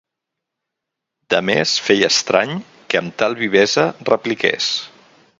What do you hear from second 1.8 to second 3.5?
feia estrany que amb tal